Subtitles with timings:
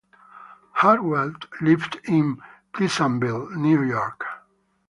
[0.71, 2.41] Hartwell lived in
[2.73, 4.25] Pleasantville, New York.